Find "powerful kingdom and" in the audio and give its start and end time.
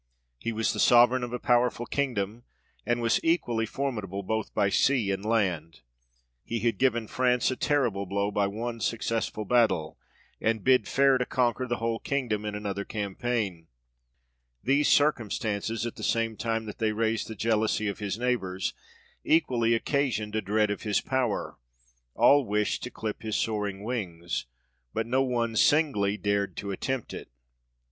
1.37-3.01